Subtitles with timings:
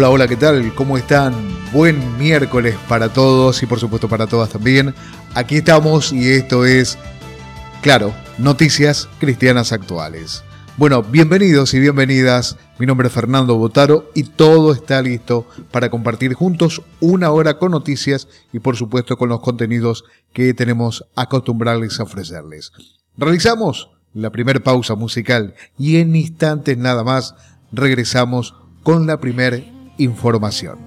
[0.00, 0.74] Hola, hola, ¿qué tal?
[0.74, 1.34] ¿Cómo están?
[1.74, 4.94] Buen miércoles para todos y por supuesto para todas también.
[5.34, 6.96] Aquí estamos y esto es,
[7.82, 10.42] claro, Noticias Cristianas Actuales.
[10.78, 12.56] Bueno, bienvenidos y bienvenidas.
[12.78, 17.72] Mi nombre es Fernando Botaro y todo está listo para compartir juntos una hora con
[17.72, 22.72] noticias y por supuesto con los contenidos que tenemos acostumbrarles a ofrecerles.
[23.18, 27.34] Realizamos la primera pausa musical y en instantes nada más
[27.70, 29.58] regresamos con la primera
[30.02, 30.78] información.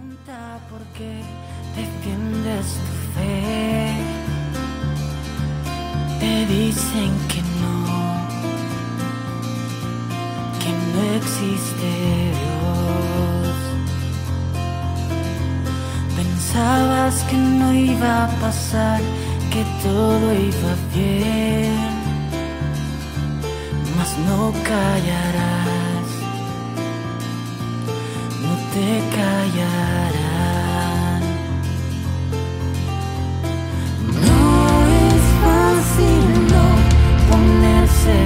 [6.19, 7.75] Te dicen que no,
[10.61, 11.89] que no existe
[12.41, 13.55] Dios.
[16.15, 19.01] Pensabas que no iba a pasar,
[19.51, 21.75] que todo iba bien,
[23.97, 25.62] mas no callarás
[28.73, 30.41] te callarán.
[34.25, 34.45] No
[35.09, 36.23] es fácil
[36.53, 36.65] no
[37.29, 38.17] ponerse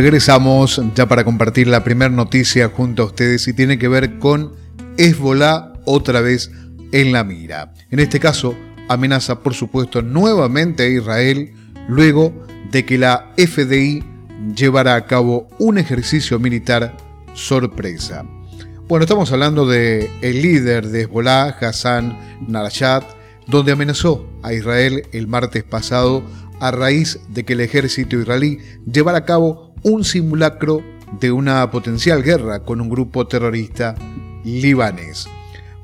[0.00, 4.54] regresamos ya para compartir la primera noticia junto a ustedes y tiene que ver con
[4.96, 6.50] Hezbollah otra vez
[6.90, 7.74] en la mira.
[7.90, 8.56] En este caso,
[8.88, 11.52] amenaza por supuesto nuevamente a Israel
[11.86, 12.32] luego
[12.72, 14.02] de que la FDI
[14.56, 16.96] llevara a cabo un ejercicio militar
[17.34, 18.24] sorpresa.
[18.88, 22.18] Bueno, estamos hablando de líder de Hezbollah, Hassan
[22.48, 23.04] Narashat,
[23.46, 26.24] donde amenazó a Israel el martes pasado
[26.58, 28.60] a raíz de que el ejército israelí
[28.90, 30.82] llevara a cabo un simulacro
[31.18, 33.94] de una potencial guerra con un grupo terrorista
[34.44, 35.26] libanés.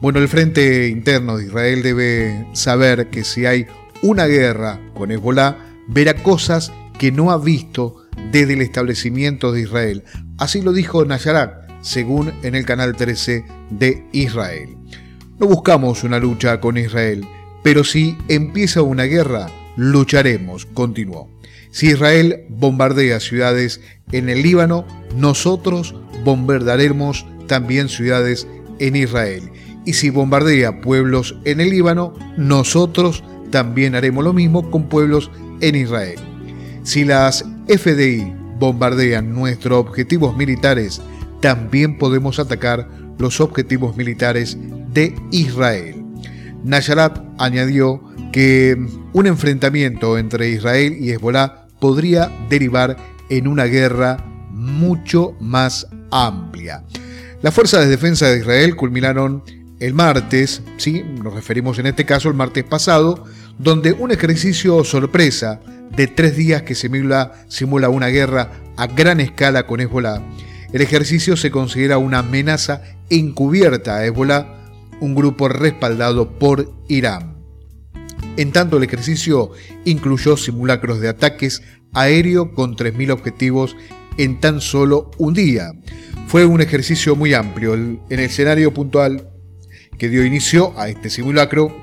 [0.00, 3.66] Bueno, el frente interno de Israel debe saber que si hay
[4.02, 5.56] una guerra con Hezbollah,
[5.88, 10.04] verá cosas que no ha visto desde el establecimiento de Israel.
[10.38, 14.76] Así lo dijo Nayarat, según en el canal 13 de Israel.
[15.38, 17.26] No buscamos una lucha con Israel,
[17.62, 21.36] pero si empieza una guerra, lucharemos, continuó.
[21.76, 25.94] Si Israel bombardea ciudades en el Líbano, nosotros
[26.25, 29.43] bombardaremos también ciudades en Israel.
[29.84, 35.31] Y si bombardea pueblos en el Líbano, nosotros también haremos lo mismo con pueblos
[35.61, 36.19] en Israel.
[36.82, 41.02] Si las FDI bombardean nuestros objetivos militares,
[41.43, 42.88] también podemos atacar
[43.19, 44.56] los objetivos militares
[44.94, 46.02] de Israel.
[46.64, 48.02] Nayarat añadió
[48.32, 48.78] que
[49.12, 52.96] un enfrentamiento entre Israel y Hezbollah podría derivar
[53.28, 54.19] en una guerra
[54.50, 56.84] mucho más amplia.
[57.43, 59.43] Las fuerzas de defensa de Israel culminaron
[59.78, 63.25] el martes, sí, nos referimos en este caso al martes pasado,
[63.59, 65.61] donde un ejercicio sorpresa
[65.95, 70.23] de tres días que simula, simula una guerra a gran escala con Hezbollah.
[70.73, 74.47] El ejercicio se considera una amenaza encubierta a Hezbollah,
[75.00, 77.36] un grupo respaldado por Irán.
[78.37, 79.52] En tanto, el ejercicio
[79.85, 81.62] incluyó simulacros de ataques
[81.93, 83.76] aéreo con 3.000 objetivos
[84.19, 85.73] en tan solo un día.
[86.26, 87.75] Fue un ejercicio muy amplio.
[87.75, 89.31] En el escenario puntual
[89.99, 91.75] que dio inicio a este simulacro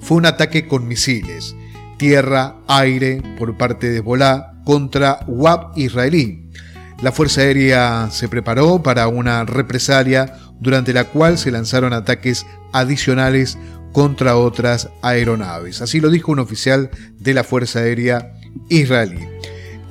[0.00, 1.54] fue un ataque con misiles,
[1.96, 6.50] tierra, aire por parte de Hezbollah contra WAP israelí.
[7.02, 13.58] La Fuerza Aérea se preparó para una represalia durante la cual se lanzaron ataques adicionales
[13.92, 15.82] contra otras aeronaves.
[15.82, 18.34] Así lo dijo un oficial de la Fuerza Aérea
[18.68, 19.20] israelí.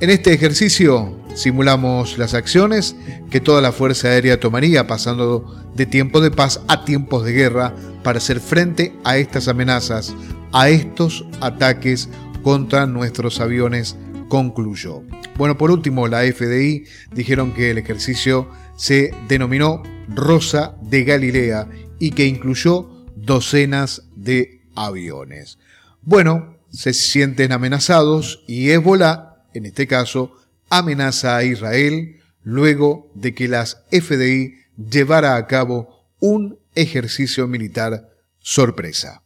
[0.00, 2.96] En este ejercicio simulamos las acciones
[3.30, 7.74] que toda la Fuerza Aérea tomaría pasando de tiempo de paz a tiempos de guerra
[8.02, 10.14] para hacer frente a estas amenazas,
[10.52, 12.08] a estos ataques
[12.42, 13.96] contra nuestros aviones,
[14.28, 15.02] concluyó.
[15.36, 21.68] Bueno, por último, la FDI dijeron que el ejercicio se denominó Rosa de Galilea
[21.98, 22.91] y que incluyó
[23.24, 25.58] docenas de aviones.
[26.02, 30.36] Bueno, se sienten amenazados y Hezbollah, en este caso,
[30.70, 34.54] amenaza a Israel luego de que las FDI
[34.90, 39.22] llevara a cabo un ejercicio militar sorpresa.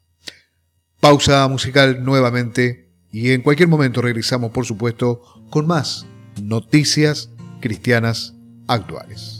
[1.01, 6.05] Pausa musical nuevamente y en cualquier momento regresamos, por supuesto, con más
[6.43, 8.35] noticias cristianas
[8.67, 9.36] actuales.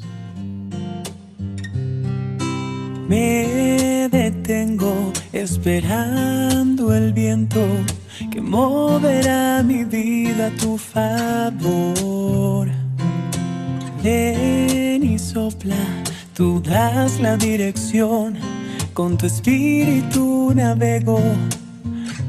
[3.09, 7.65] Me detengo esperando el viento
[8.33, 12.69] que moverá mi vida a tu favor.
[14.03, 15.77] Ven y sopla,
[16.35, 18.35] tú das la dirección,
[18.93, 21.21] con tu espíritu navego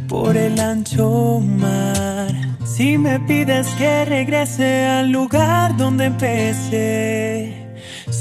[0.07, 2.31] por el ancho mar.
[2.65, 7.66] Si me pides que regrese al lugar donde empecé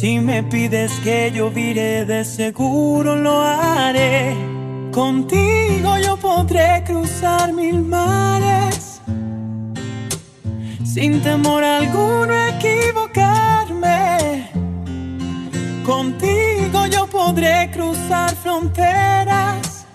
[0.01, 4.37] si me pides que yo vire, de seguro lo haré.
[4.93, 9.01] Contigo yo podré cruzar mil mares.
[10.85, 14.51] Sin temor alguno equivocarme.
[15.85, 19.87] Contigo yo podré cruzar fronteras.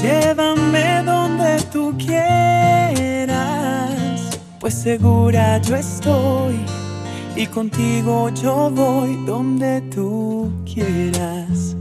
[0.00, 3.40] Llévame donde tú quieras,
[4.60, 6.81] pues segura yo estoy
[7.36, 11.76] y contigo yo voy donde tú quieras.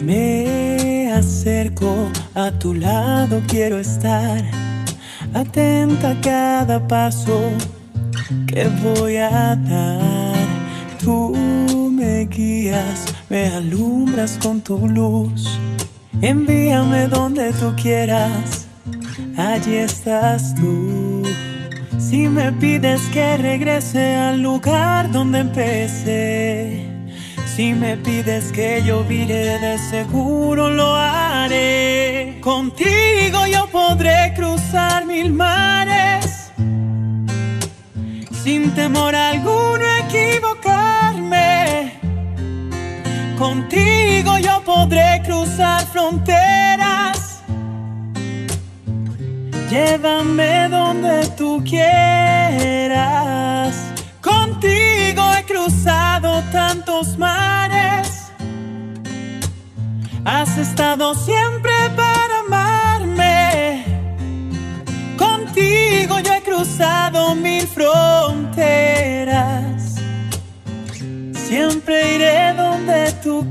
[0.00, 4.44] Me acerco a tu lado, quiero estar
[5.34, 7.50] atenta a cada paso
[8.46, 10.46] que voy a dar.
[11.02, 11.34] Tú
[11.92, 15.58] me guías, me alumbras con tu luz
[16.22, 18.66] Envíame donde tú quieras,
[19.36, 21.22] allí estás tú.
[21.98, 26.90] Si me pides que regrese al lugar donde empecé,
[27.54, 32.38] Si me pides que yo vire, de seguro lo haré.
[32.42, 36.52] Contigo yo podré cruzar mil mares.
[38.44, 41.05] Sin temor alguno equivocarme.
[43.38, 47.42] Contigo yo podré cruzar fronteras.
[49.68, 52.96] Llévame donde tú quieras.
[54.22, 58.32] Contigo he cruzado tantos mares.
[60.24, 62.75] Has estado siempre para amarme.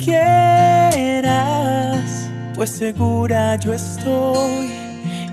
[0.05, 1.99] Quieras,
[2.53, 4.69] pues segura yo estoy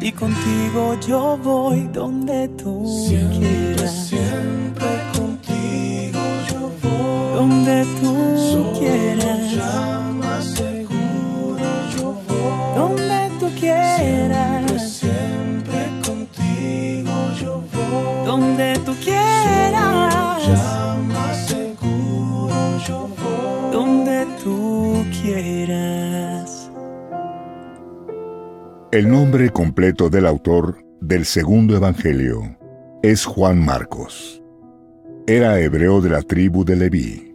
[0.01, 4.09] y contigo yo voy donde tú quieras.
[4.09, 4.87] Siempre
[5.17, 7.35] contigo yo voy.
[7.37, 8.02] Donde tú
[28.93, 32.59] El nombre completo del autor del segundo Evangelio
[33.03, 34.43] es Juan Marcos.
[35.27, 37.35] Era hebreo de la tribu de Leví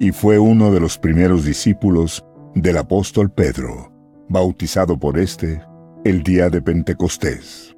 [0.00, 3.92] y fue uno de los primeros discípulos del apóstol Pedro,
[4.30, 5.60] bautizado por éste
[6.06, 7.76] el día de Pentecostés.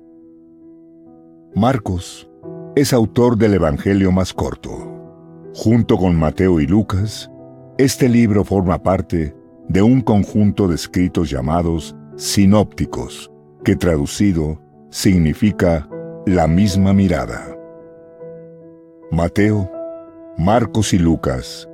[1.52, 2.30] Marcos
[2.76, 5.50] es autor del Evangelio más corto.
[5.52, 7.28] Junto con Mateo y Lucas,
[7.76, 9.35] este libro forma parte
[9.68, 13.30] de un conjunto de escritos llamados sinópticos,
[13.64, 15.88] que traducido significa
[16.26, 17.56] la misma mirada.
[19.11, 19.70] Mateo,
[20.38, 21.68] Marcos y Lucas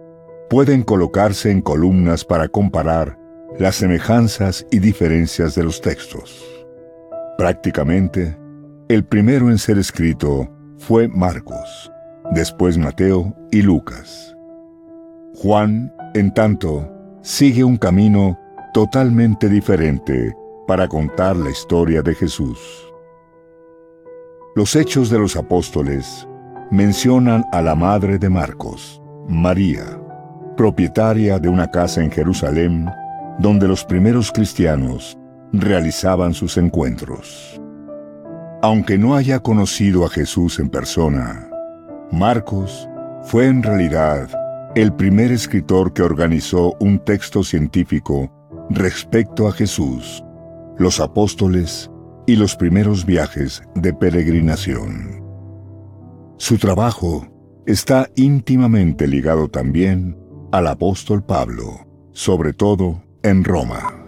[0.51, 3.19] pueden colocarse en columnas para comparar
[3.59, 6.45] las semejanzas y diferencias de los textos.
[7.39, 8.37] Prácticamente,
[8.89, 11.91] el primero en ser escrito fue Marcos,
[12.33, 14.37] después Mateo y Lucas.
[15.35, 16.91] Juan, en tanto,
[17.23, 18.39] sigue un camino
[18.73, 20.35] totalmente diferente
[20.67, 22.59] para contar la historia de Jesús.
[24.55, 26.27] Los hechos de los apóstoles
[26.71, 30.01] mencionan a la madre de Marcos, María,
[30.57, 32.89] propietaria de una casa en Jerusalén
[33.39, 35.19] donde los primeros cristianos
[35.53, 37.61] realizaban sus encuentros.
[38.63, 41.49] Aunque no haya conocido a Jesús en persona,
[42.11, 42.89] Marcos
[43.23, 44.29] fue en realidad
[44.75, 48.31] el primer escritor que organizó un texto científico
[48.71, 50.23] respecto a Jesús,
[50.79, 51.91] los apóstoles
[52.27, 55.23] y los primeros viajes de peregrinación.
[56.39, 57.27] Su trabajo
[57.67, 60.19] está íntimamente ligado también
[60.51, 64.02] al apóstol Pablo, sobre todo en Roma.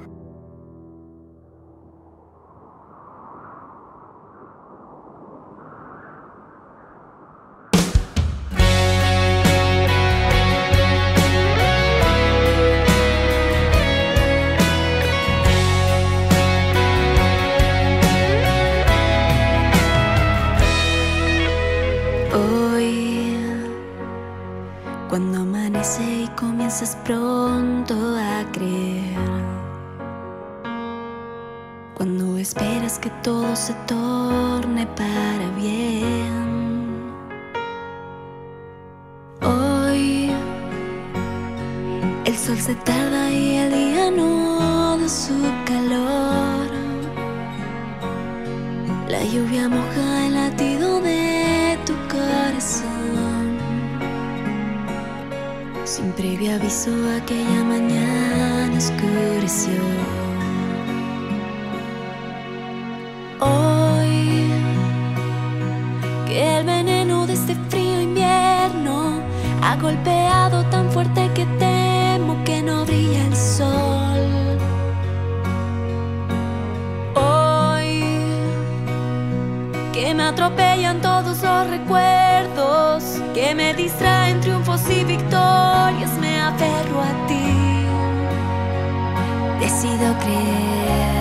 [66.27, 69.21] Que el veneno de este frío invierno
[69.63, 74.59] ha golpeado tan fuerte que temo que no brilla el sol.
[77.15, 78.03] Hoy,
[79.93, 87.27] que me atropellan todos los recuerdos, que me distraen triunfos y victorias, me aferro a
[87.27, 87.87] ti.
[89.61, 91.14] Decido creer,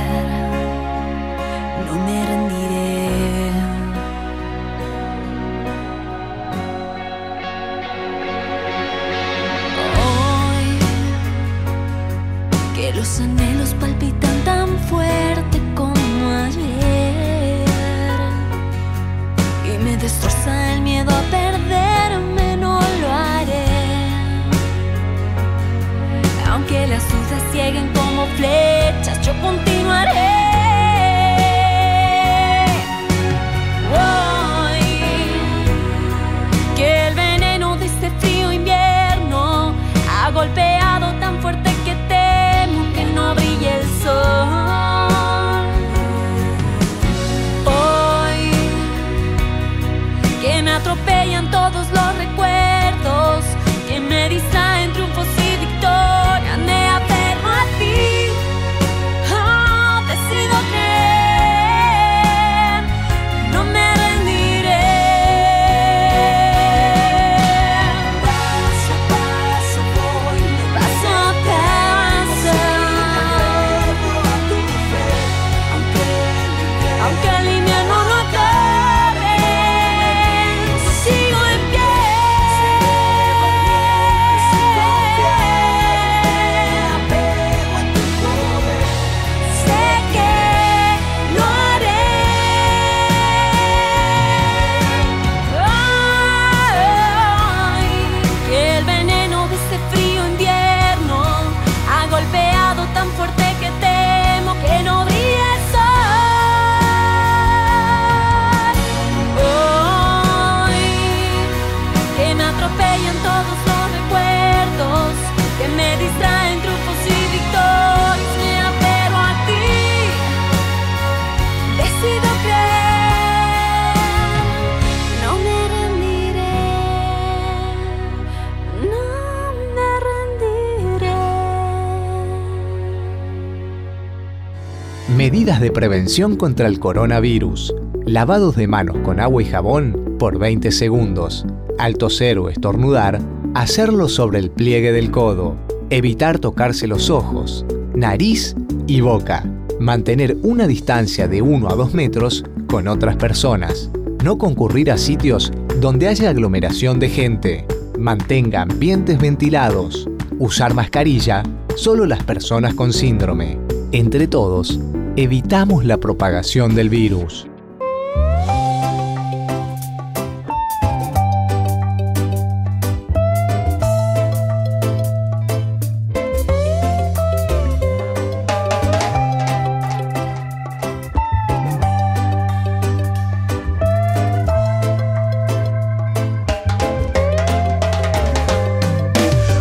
[135.63, 137.73] de prevención contra el coronavirus.
[138.06, 141.45] Lavados de manos con agua y jabón por 20 segundos.
[141.80, 143.21] Al toser o estornudar,
[143.54, 145.56] hacerlo sobre el pliegue del codo.
[145.89, 149.49] Evitar tocarse los ojos, nariz y boca.
[149.80, 153.89] Mantener una distancia de 1 a 2 metros con otras personas.
[154.21, 155.49] No concurrir a sitios
[155.80, 157.65] donde haya aglomeración de gente.
[157.97, 160.10] Mantenga ambientes ventilados.
[160.39, 161.41] Usar mascarilla
[161.78, 163.58] solo las personas con síndrome.
[163.93, 164.80] Entre todos,
[165.15, 167.47] evitamos la propagación del virus.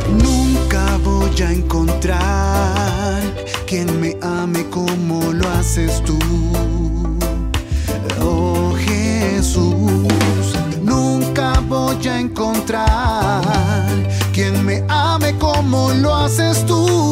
[0.09, 3.23] Nunca voy a encontrar
[3.67, 5.02] quien me ame como
[5.73, 6.19] haces tú.
[8.21, 13.43] Oh Jesús, nunca voy a encontrar
[14.35, 17.12] quien me ame como lo haces tú.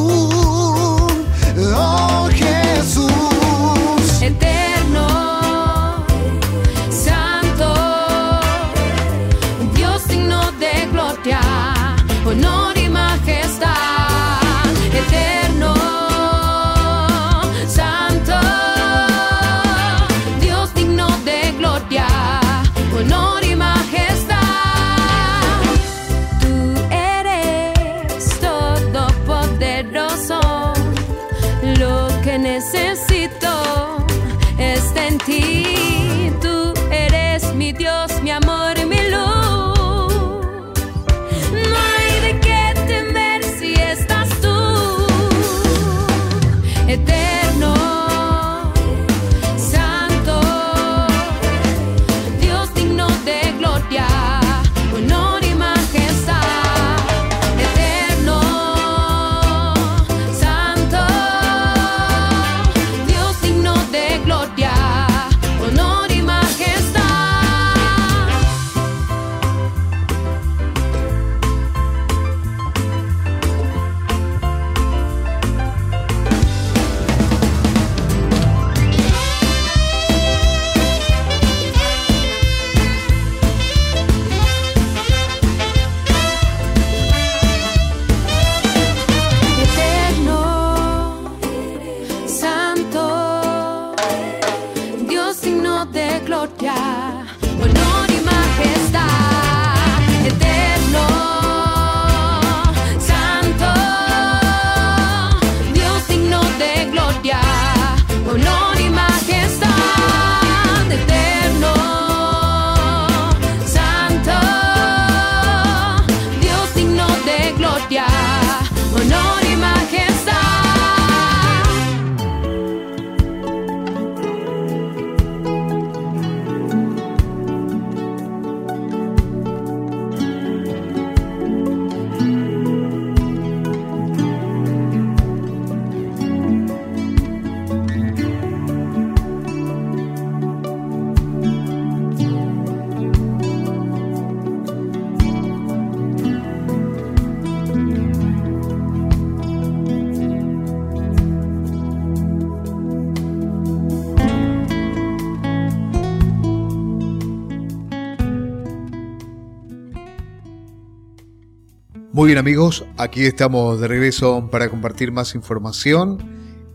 [162.31, 166.16] Bien amigos, aquí estamos de regreso para compartir más información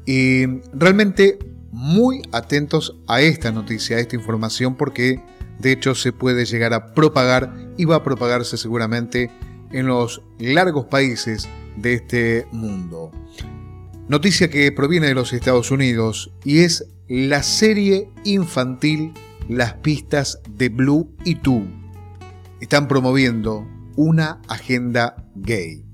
[0.06, 1.40] y realmente
[1.72, 5.24] muy atentos a esta noticia, a esta información porque
[5.60, 9.32] de hecho se puede llegar a propagar y va a propagarse seguramente
[9.72, 13.12] en los largos países de este mundo.
[14.10, 19.14] Noticia que proviene de los Estados Unidos y es la serie infantil
[19.48, 21.64] Las pistas de Blue y tú.
[22.60, 25.86] Están promoviendo una agenda gay.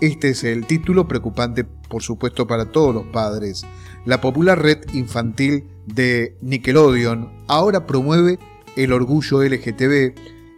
[0.00, 3.64] Este es el título preocupante, por supuesto, para todos los padres.
[4.04, 8.38] La popular red infantil de Nickelodeon ahora promueve
[8.76, 10.14] el orgullo LGTB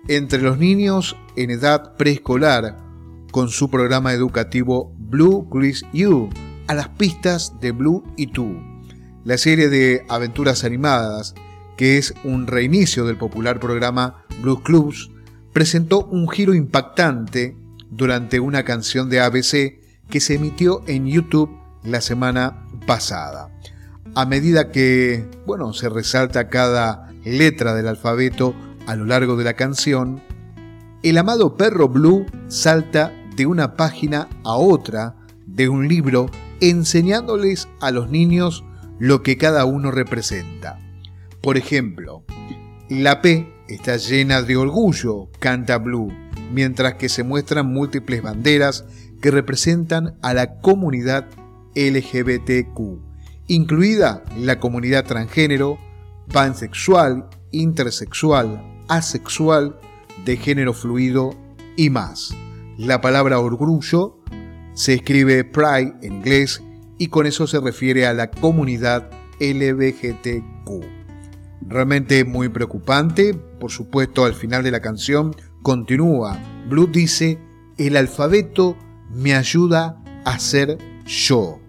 [0.09, 2.79] entre los niños en edad preescolar
[3.31, 6.31] con su programa educativo Blue Chris You
[6.67, 8.57] a las pistas de Blue y Tú.
[9.25, 11.35] La serie de aventuras animadas,
[11.77, 15.11] que es un reinicio del popular programa Blue Clubs,
[15.55, 17.57] presentó un giro impactante
[17.89, 19.79] durante una canción de ABC
[20.11, 21.49] que se emitió en YouTube
[21.85, 23.51] la semana pasada.
[24.17, 28.55] A medida que, bueno, se resalta cada letra del alfabeto
[28.87, 30.21] a lo largo de la canción,
[31.05, 35.15] el amado perro Blue salta de una página a otra
[35.47, 38.65] de un libro enseñándoles a los niños
[38.99, 40.81] lo que cada uno representa.
[41.41, 42.25] Por ejemplo,
[42.89, 46.13] la P está llena de orgullo, canta Blue,
[46.53, 48.85] mientras que se muestran múltiples banderas
[49.21, 51.27] que representan a la comunidad
[51.75, 53.01] LGBTQ,
[53.49, 55.79] incluida la comunidad transgénero,
[56.33, 59.79] pansexual, intersexual, asexual,
[60.25, 61.31] de género fluido
[61.77, 62.35] y más.
[62.77, 64.19] La palabra orgullo
[64.75, 66.63] se escribe pride en inglés
[66.99, 71.04] y con eso se refiere a la comunidad LGBTQ.
[71.67, 73.35] Realmente muy preocupante.
[73.35, 76.39] Por supuesto, al final de la canción continúa.
[76.69, 77.39] Blue dice,
[77.79, 78.77] el alfabeto
[79.11, 81.61] me ayuda a ser yo.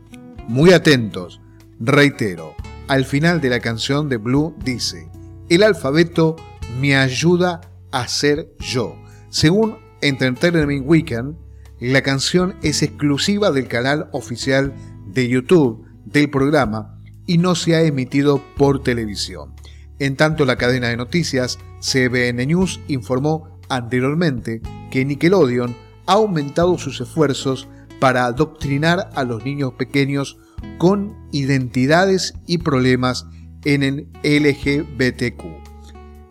[0.47, 1.41] Muy atentos.
[1.79, 2.55] Reitero,
[2.87, 5.09] al final de la canción de Blue dice,
[5.49, 6.35] el alfabeto
[6.79, 8.95] me ayuda a ser yo.
[9.29, 11.35] Según Entertainment Weekend,
[11.79, 14.73] la canción es exclusiva del canal oficial
[15.07, 19.53] de YouTube del programa y no se ha emitido por televisión.
[19.99, 26.99] En tanto, la cadena de noticias CBN News informó anteriormente que Nickelodeon ha aumentado sus
[27.01, 27.67] esfuerzos
[27.99, 30.37] para adoctrinar a los niños pequeños
[30.77, 33.25] con identidades y problemas
[33.63, 35.43] en el LGBTQ.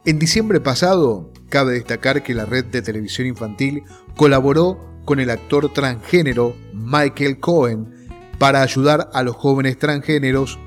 [0.05, 3.83] En diciembre pasado, cabe destacar que la red de televisión infantil
[4.17, 10.59] colaboró con el actor transgénero Michael Cohen para ayudar a los jóvenes transgéneros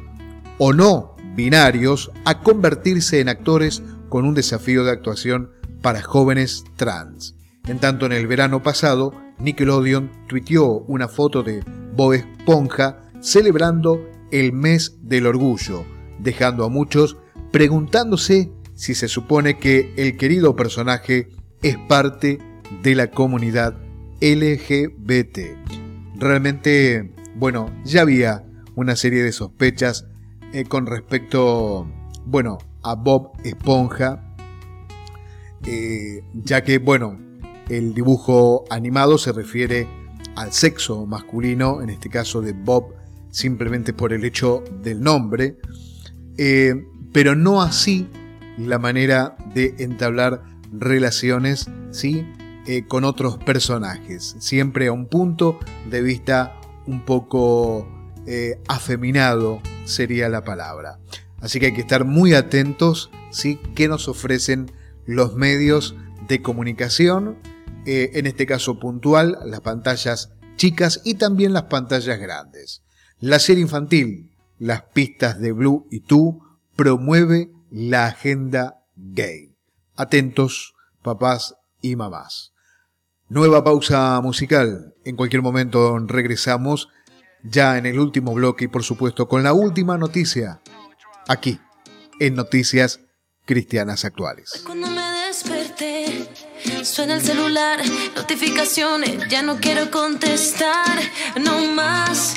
[0.58, 5.52] o no binarios a convertirse en actores con un desafío de actuación
[5.84, 7.36] para jóvenes trans.
[7.67, 11.63] En tanto, en el verano pasado, Nickelodeon tuiteó una foto de
[11.95, 15.86] Bob Esponja celebrando el mes del orgullo,
[16.19, 17.17] dejando a muchos
[17.52, 21.30] preguntándose si se supone que el querido personaje
[21.62, 22.39] es parte
[22.82, 23.78] de la comunidad
[24.21, 25.39] LGBT.
[26.15, 28.43] Realmente, bueno, ya había
[28.76, 30.08] una serie de sospechas
[30.58, 31.88] eh, con respecto,
[32.26, 34.24] bueno, a Bob Esponja,
[35.67, 37.15] eh, ya que, bueno,
[37.70, 39.88] el dibujo animado se refiere
[40.36, 42.96] al sexo masculino, en este caso de Bob,
[43.30, 45.60] simplemente por el hecho del nombre,
[46.39, 46.74] eh,
[47.13, 48.08] pero no así
[48.58, 50.41] la manera de entablar
[50.72, 52.26] relaciones, ¿sí?
[52.88, 57.88] con otros personajes, siempre a un punto de vista un poco
[58.68, 61.00] afeminado sería la palabra.
[61.40, 63.60] Así que hay que estar muy atentos, ¿sí?
[63.76, 64.72] ¿Qué nos ofrecen
[65.06, 65.96] los medios
[66.28, 67.38] de comunicación?
[67.86, 72.84] Eh, en este caso puntual, las pantallas chicas y también las pantallas grandes.
[73.20, 76.42] La serie infantil, Las pistas de Blue y tú,
[76.76, 79.56] promueve la agenda gay.
[79.96, 82.54] Atentos, papás y mamás.
[83.30, 84.96] Nueva pausa musical.
[85.06, 86.90] En cualquier momento regresamos
[87.50, 90.62] ya en el último bloque y por supuesto con la última noticia,
[91.28, 91.60] aquí,
[92.20, 93.00] en Noticias
[93.46, 94.64] Cristianas Actuales.
[94.66, 96.30] Cuando me desperté,
[96.84, 97.80] suena el celular,
[98.16, 101.00] notificaciones, ya no quiero contestar,
[101.42, 102.36] no más.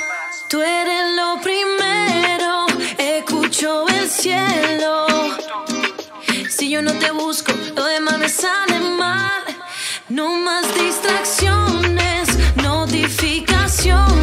[0.49, 2.67] Tú eres lo primero,
[2.99, 5.07] escucho el cielo.
[6.49, 9.43] Si yo no te busco, lo demás me sale mal.
[10.09, 14.20] No más distracciones, notificaciones.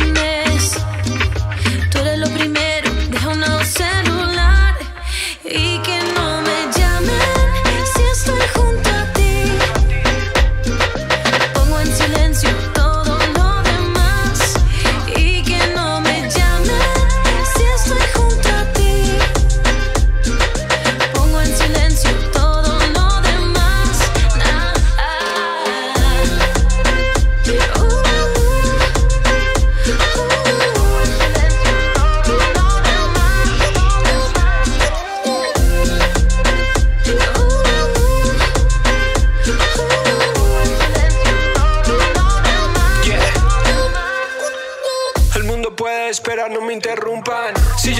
[5.49, 5.96] Y que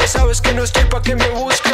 [0.08, 1.74] sabes que no estoy pa' que me busquen,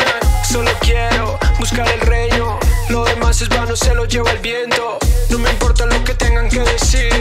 [0.51, 2.59] solo quiero buscar el reino.
[2.89, 4.97] Lo demás es vano, se lo lleva el viento.
[5.29, 7.13] No me importa lo que tengan que decir.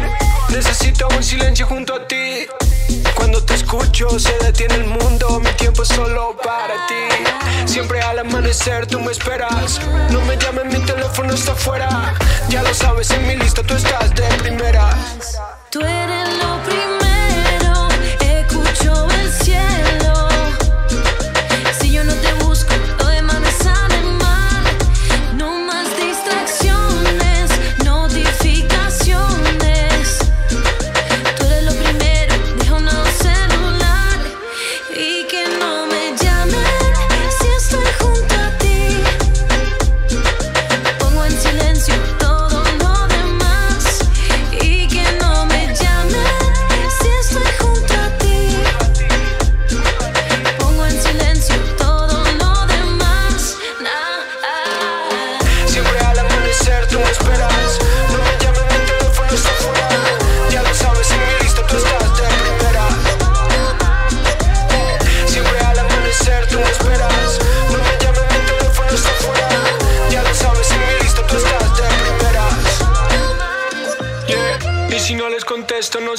[0.48, 2.46] Necesito un silencio junto a ti.
[3.14, 7.70] Cuando te escucho se detiene el mundo, mi tiempo es solo para ti.
[7.70, 9.80] Siempre al amanecer tú me esperas.
[10.10, 12.14] No me llames, mi teléfono está fuera.
[12.48, 14.88] Ya lo sabes, en mi lista tú estás de primera.
[15.70, 16.21] Tú eres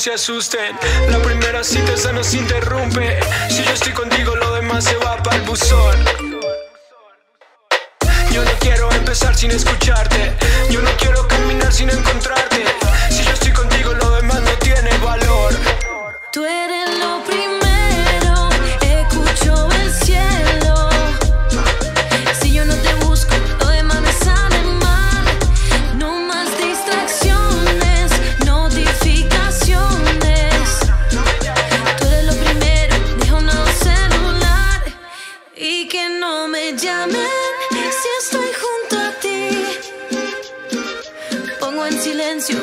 [0.03, 0.75] se asusten.
[1.09, 3.17] La primera cita esa nos interrumpe.
[3.49, 6.22] Si yo estoy contigo, lo demás se va para el buzón.
[42.03, 42.57] Silencio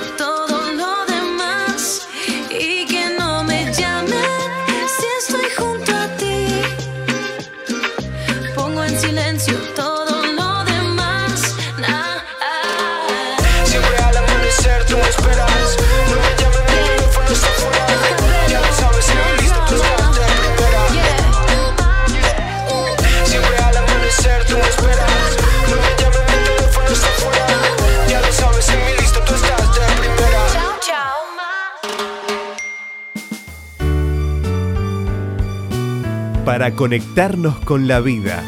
[36.71, 38.43] para conectarnos con la vida.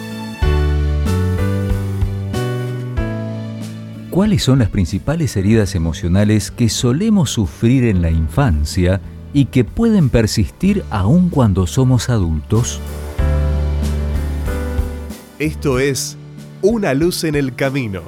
[4.11, 9.01] ¿Cuáles son las principales heridas emocionales que solemos sufrir en la infancia
[9.33, 12.81] y que pueden persistir aún cuando somos adultos?
[15.39, 16.17] Esto es
[16.61, 18.03] Una luz en el camino.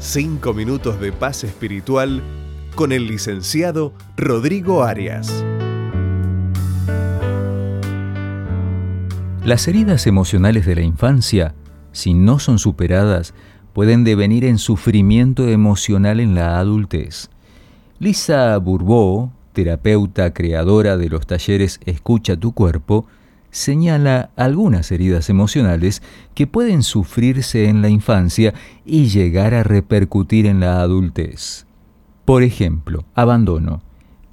[0.00, 2.22] Cinco minutos de paz espiritual
[2.74, 5.44] con el licenciado Rodrigo Arias.
[9.46, 11.54] Las heridas emocionales de la infancia,
[11.92, 13.32] si no son superadas,
[13.74, 17.30] pueden devenir en sufrimiento emocional en la adultez.
[18.00, 23.06] Lisa Bourbeau, terapeuta creadora de los talleres Escucha tu cuerpo,
[23.52, 26.02] señala algunas heridas emocionales
[26.34, 28.52] que pueden sufrirse en la infancia
[28.84, 31.66] y llegar a repercutir en la adultez.
[32.24, 33.80] Por ejemplo, abandono.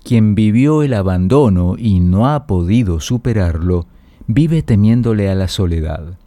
[0.04, 3.86] Quien vivió el abandono y no ha podido superarlo,
[4.27, 6.17] vive temiéndole a la soledad.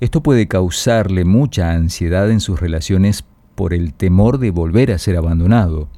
[0.00, 5.16] Esto puede causarle mucha ansiedad en sus relaciones por el temor de volver a ser
[5.16, 5.88] abandonado,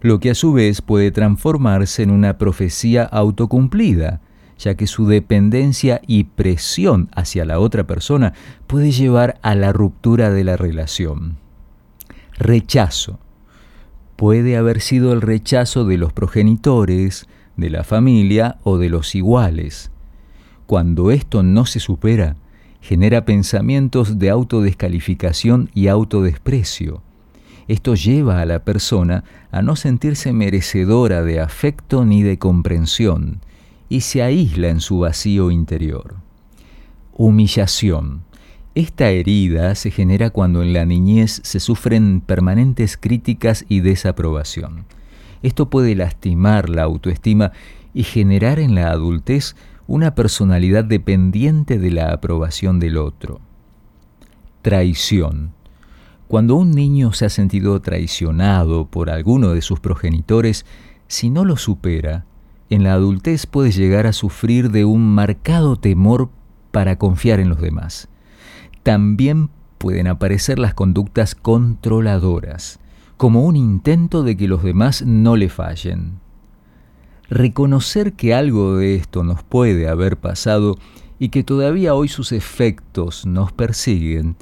[0.00, 4.20] lo que a su vez puede transformarse en una profecía autocumplida,
[4.58, 8.32] ya que su dependencia y presión hacia la otra persona
[8.66, 11.36] puede llevar a la ruptura de la relación.
[12.38, 13.18] Rechazo.
[14.16, 19.90] Puede haber sido el rechazo de los progenitores, de la familia o de los iguales.
[20.66, 22.36] Cuando esto no se supera,
[22.80, 27.02] genera pensamientos de autodescalificación y autodesprecio.
[27.68, 33.40] Esto lleva a la persona a no sentirse merecedora de afecto ni de comprensión
[33.88, 36.16] y se aísla en su vacío interior.
[37.12, 38.22] Humillación.
[38.74, 44.84] Esta herida se genera cuando en la niñez se sufren permanentes críticas y desaprobación.
[45.42, 47.52] Esto puede lastimar la autoestima
[47.94, 53.40] y generar en la adultez una personalidad dependiente de la aprobación del otro.
[54.62, 55.52] Traición.
[56.28, 60.66] Cuando un niño se ha sentido traicionado por alguno de sus progenitores,
[61.06, 62.24] si no lo supera,
[62.68, 66.30] en la adultez puede llegar a sufrir de un marcado temor
[66.72, 68.08] para confiar en los demás.
[68.82, 72.80] También pueden aparecer las conductas controladoras,
[73.16, 76.18] como un intento de que los demás no le fallen.
[77.28, 80.76] Reconocer que algo de esto nos puede haber pasado
[81.18, 84.36] y que todavía hoy sus efectos nos persiguen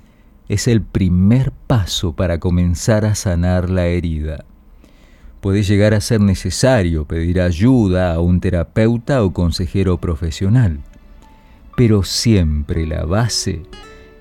[0.48, 4.44] es el primer paso para comenzar a sanar la herida.
[5.40, 10.80] Puede llegar a ser necesario pedir ayuda a un terapeuta o consejero profesional,
[11.76, 13.62] pero siempre la base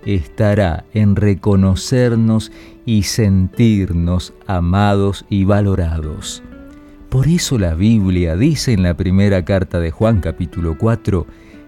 [0.06, 2.52] estará en reconocernos
[2.86, 6.44] y sentirnos amados y valorados.
[7.14, 11.28] Por eso la Biblia dice en la primera carta de Juan capítulo 4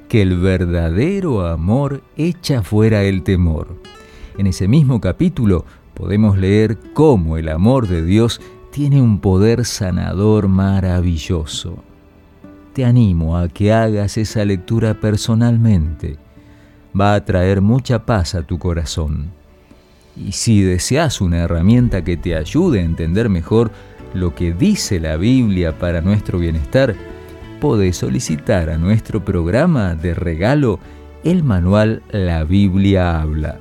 [0.10, 3.79] que el verdadero amor echa fuera el temor.
[4.39, 10.47] En ese mismo capítulo podemos leer cómo el amor de Dios tiene un poder sanador
[10.47, 11.77] maravilloso.
[12.73, 16.17] Te animo a que hagas esa lectura personalmente.
[17.00, 19.29] Va a traer mucha paz a tu corazón.
[20.17, 23.69] Y si deseas una herramienta que te ayude a entender mejor
[24.16, 26.96] lo que dice la Biblia para nuestro bienestar,
[27.60, 30.80] podés solicitar a nuestro programa de regalo
[31.24, 33.60] el manual La Biblia habla.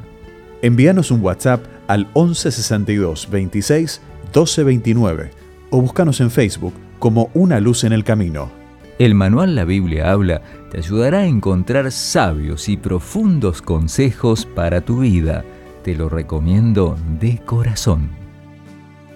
[0.63, 5.31] Envíanos un WhatsApp al 1162 26 1229
[5.71, 8.51] o búscanos en Facebook como Una Luz en el Camino.
[8.99, 15.01] El manual La Biblia habla te ayudará a encontrar sabios y profundos consejos para tu
[15.01, 15.45] vida.
[15.83, 18.11] Te lo recomiendo de corazón.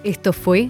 [0.03, 0.69] Esto fue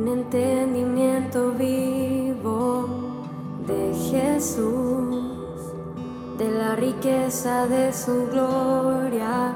[0.00, 2.86] un entendimiento vivo
[3.66, 5.72] de Jesús,
[6.38, 9.54] de la riqueza de su gloria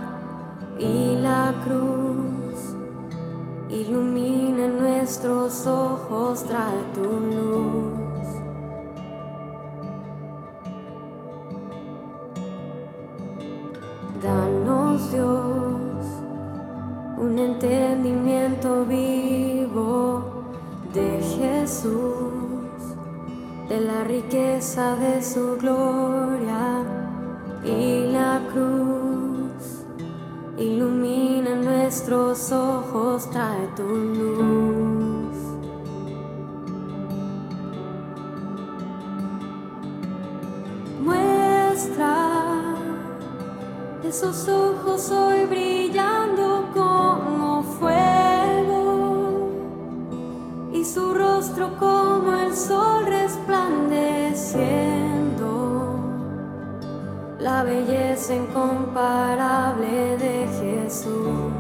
[0.79, 2.75] y la cruz.
[3.71, 7.92] Ilumina nuestros ojos, trae tu luz.
[24.79, 25.63] Esos
[58.31, 61.53] incomparable de Jesús,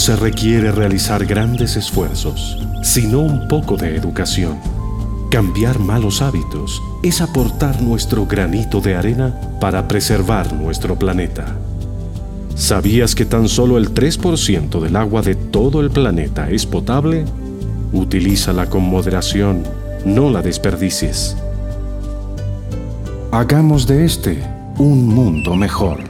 [0.00, 4.58] se requiere realizar grandes esfuerzos, sino un poco de educación.
[5.30, 11.54] Cambiar malos hábitos es aportar nuestro granito de arena para preservar nuestro planeta.
[12.54, 17.26] ¿Sabías que tan solo el 3% del agua de todo el planeta es potable?
[17.92, 19.64] Utilízala con moderación,
[20.06, 21.36] no la desperdicies.
[23.32, 24.42] Hagamos de este
[24.78, 26.09] un mundo mejor.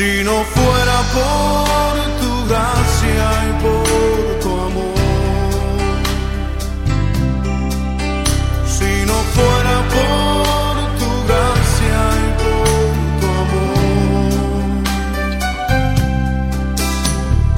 [0.00, 3.84] Si no fuera por tu gracia y por
[4.40, 4.96] tu amor,
[8.66, 12.88] si no fuera por tu gracia y por
[13.20, 14.72] tu amor,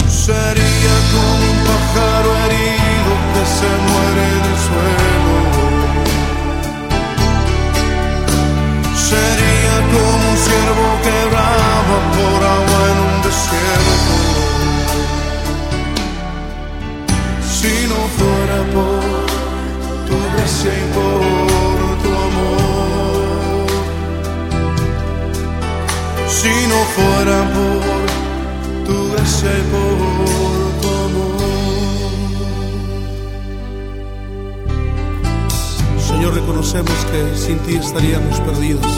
[0.09, 5.02] sería como un pájaro herido que se muere en el suelo.
[12.23, 14.15] En un desierto.
[17.57, 19.03] Si no fuera por
[20.09, 23.67] tu gracia y por tu amor.
[26.29, 27.83] Si no fuera por
[28.87, 29.87] tu gracia y por
[30.81, 31.43] tu amor.
[35.99, 38.93] Señor, reconocemos que sin ti estaríamos perdidos.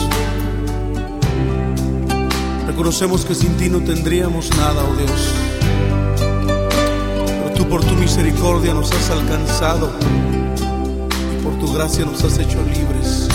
[2.75, 5.33] Reconocemos que sin ti no tendríamos nada, oh Dios.
[6.19, 9.89] Pero tú por tu misericordia nos has alcanzado
[11.39, 13.29] y por tu gracia nos has hecho libres.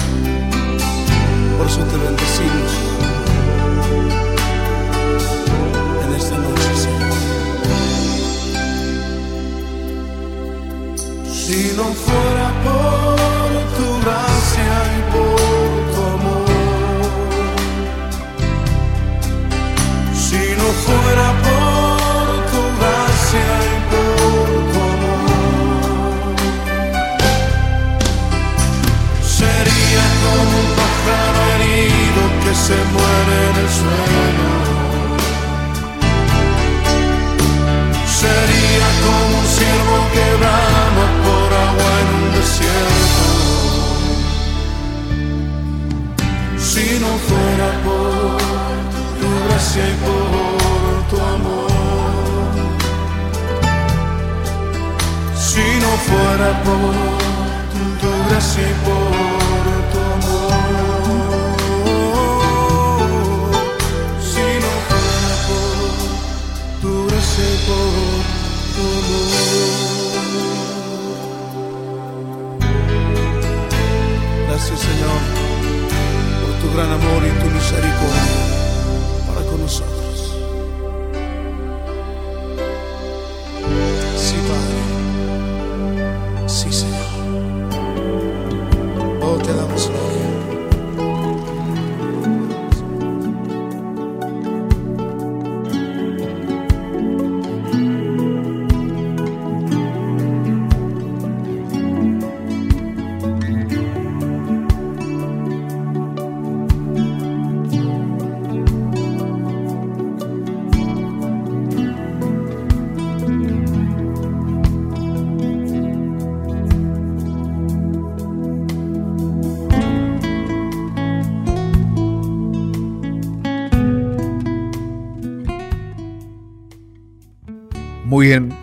[1.56, 2.79] Por eso te bendecimos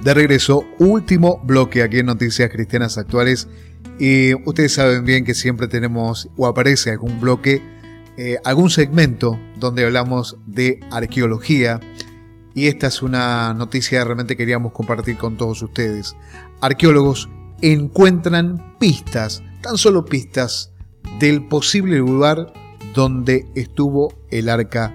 [0.08, 3.50] de regreso, último bloque aquí en Noticias Cristianas Actuales.
[4.00, 7.62] Y ustedes saben bien que siempre tenemos o aparece algún bloque,
[8.16, 11.82] eh, algún segmento donde hablamos de arqueología.
[12.56, 16.16] Y esta es una noticia que realmente queríamos compartir con todos ustedes.
[16.62, 17.28] Arqueólogos
[17.62, 20.72] encuentran pistas, tan solo pistas,
[21.20, 22.54] del posible lugar
[22.94, 24.94] donde estuvo el arca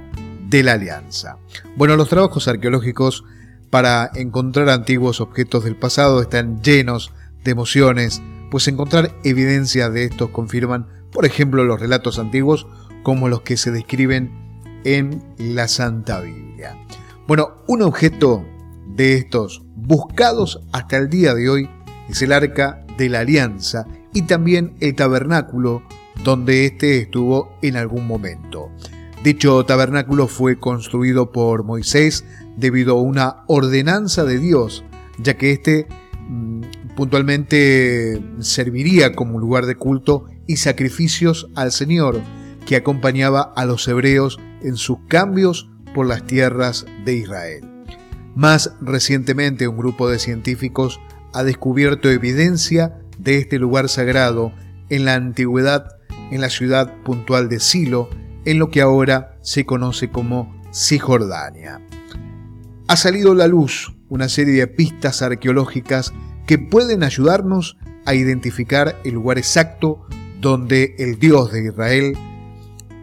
[0.48, 1.36] de la alianza.
[1.76, 3.24] Bueno, los trabajos arqueológicos
[3.72, 7.10] para encontrar antiguos objetos del pasado están llenos
[7.42, 8.20] de emociones,
[8.50, 12.66] pues encontrar evidencia de estos confirman, por ejemplo, los relatos antiguos
[13.02, 14.30] como los que se describen
[14.84, 16.76] en la Santa Biblia.
[17.26, 18.44] Bueno, un objeto
[18.88, 21.70] de estos buscados hasta el día de hoy
[22.10, 25.82] es el arca de la alianza y también el tabernáculo
[26.22, 28.70] donde éste estuvo en algún momento.
[29.24, 32.24] Dicho tabernáculo fue construido por Moisés
[32.56, 34.84] debido a una ordenanza de Dios,
[35.18, 35.86] ya que éste
[36.28, 36.62] mm,
[36.96, 42.20] puntualmente serviría como lugar de culto y sacrificios al Señor,
[42.66, 47.68] que acompañaba a los hebreos en sus cambios por las tierras de Israel.
[48.34, 51.00] Más recientemente, un grupo de científicos
[51.34, 54.52] ha descubierto evidencia de este lugar sagrado
[54.88, 55.86] en la antigüedad
[56.32, 58.08] en la ciudad puntual de Silo,
[58.46, 61.78] en lo que ahora se conoce como Cisjordania.
[62.88, 66.12] Ha salido a la luz una serie de pistas arqueológicas
[66.46, 70.06] que pueden ayudarnos a identificar el lugar exacto
[70.40, 72.16] donde el Dios de Israel,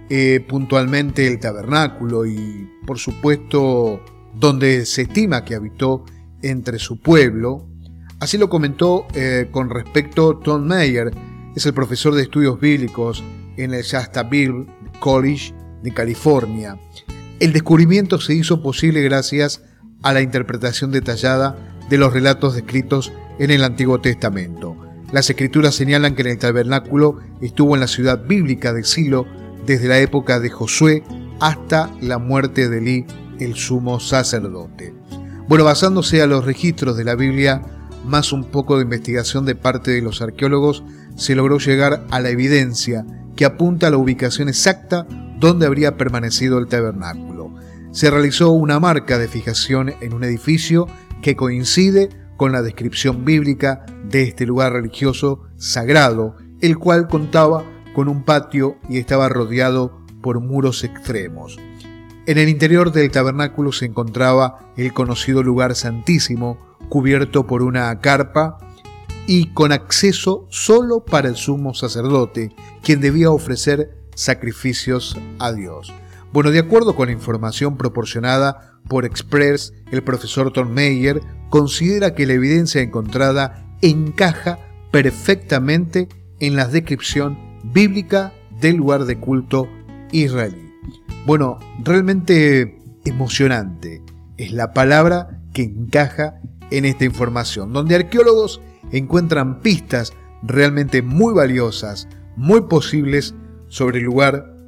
[0.09, 4.03] eh, puntualmente el tabernáculo y por supuesto
[4.35, 6.03] donde se estima que habitó
[6.41, 7.67] entre su pueblo,
[8.19, 11.11] así lo comentó eh, con respecto Tom Mayer,
[11.55, 13.23] es el profesor de estudios bíblicos
[13.57, 14.67] en el Shastabille
[14.99, 16.77] College de California.
[17.39, 19.63] El descubrimiento se hizo posible gracias
[20.01, 21.55] a la interpretación detallada
[21.89, 24.77] de los relatos descritos en el Antiguo Testamento.
[25.11, 29.25] Las escrituras señalan que el tabernáculo estuvo en la ciudad bíblica de Silo
[29.65, 31.03] desde la época de Josué
[31.39, 33.05] hasta la muerte de Elí,
[33.39, 34.93] el sumo sacerdote.
[35.47, 37.61] Bueno, basándose a los registros de la Biblia,
[38.05, 40.83] más un poco de investigación de parte de los arqueólogos,
[41.15, 45.07] se logró llegar a la evidencia que apunta a la ubicación exacta
[45.39, 47.28] donde habría permanecido el tabernáculo.
[47.91, 50.87] Se realizó una marca de fijación en un edificio
[51.21, 57.65] que coincide con la descripción bíblica de este lugar religioso sagrado, el cual contaba
[57.95, 61.57] con un patio y estaba rodeado por muros extremos.
[62.27, 66.59] En el interior del tabernáculo se encontraba el conocido lugar santísimo,
[66.89, 68.59] cubierto por una carpa
[69.25, 75.91] y con acceso solo para el sumo sacerdote, quien debía ofrecer sacrificios a Dios.
[76.31, 82.27] Bueno, de acuerdo con la información proporcionada por Express, el profesor Tom Meyer considera que
[82.27, 84.59] la evidencia encontrada encaja
[84.91, 86.07] perfectamente
[86.39, 89.67] en la descripción bíblica del lugar de culto
[90.11, 90.71] israelí.
[91.25, 94.03] Bueno, realmente emocionante
[94.37, 98.61] es la palabra que encaja en esta información, donde arqueólogos
[98.91, 100.13] encuentran pistas
[100.43, 103.33] realmente muy valiosas, muy posibles
[103.67, 104.58] sobre el lugar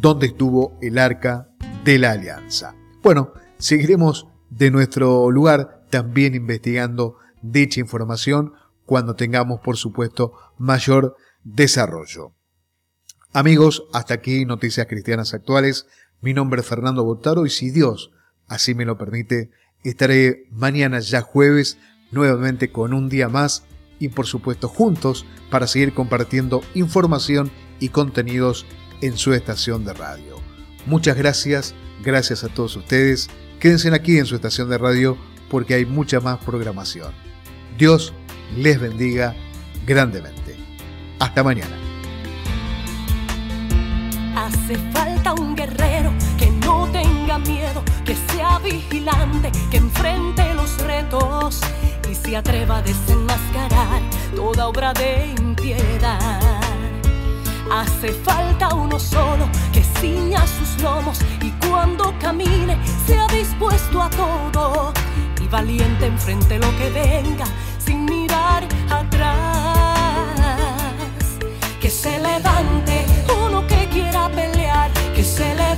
[0.00, 1.48] donde estuvo el arca
[1.84, 2.74] de la alianza.
[3.02, 8.54] Bueno, seguiremos de nuestro lugar también investigando dicha información
[8.86, 12.32] cuando tengamos, por supuesto, mayor desarrollo.
[13.32, 15.86] Amigos, hasta aquí Noticias Cristianas Actuales.
[16.20, 18.10] Mi nombre es Fernando Botaro y si Dios
[18.48, 19.50] así me lo permite,
[19.84, 21.78] estaré mañana ya jueves
[22.10, 23.64] nuevamente con un día más
[24.00, 28.66] y por supuesto juntos para seguir compartiendo información y contenidos
[29.00, 30.36] en su estación de radio.
[30.86, 33.28] Muchas gracias, gracias a todos ustedes.
[33.58, 35.16] Quédense aquí en su estación de radio
[35.50, 37.12] porque hay mucha más programación.
[37.78, 38.14] Dios
[38.56, 39.34] les bendiga
[39.86, 40.56] grandemente.
[41.18, 41.76] Hasta mañana.
[44.36, 51.60] Hace falta un guerrero que no tenga miedo, que sea vigilante, que enfrente los retos
[52.10, 54.02] y se atreva a desenmascarar
[54.34, 56.39] toda obra de impiedad.
[57.70, 64.92] Hace falta uno solo que ciña sus lomos y cuando camine sea dispuesto a todo
[65.40, 67.44] y valiente enfrente lo que venga
[67.78, 69.36] sin mirar atrás.
[71.80, 73.06] Que se levante
[73.46, 75.69] uno que quiera pelear, que se levante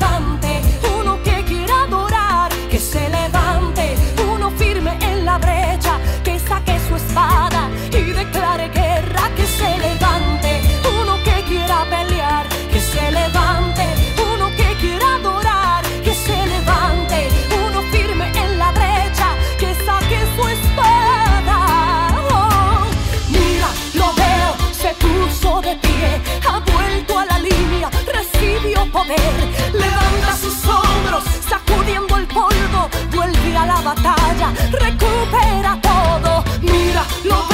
[29.72, 36.44] Levanta sus hombros, sacudiendo el polvo, vuelve a la batalla, recupera todo.
[36.62, 37.51] Mira, lo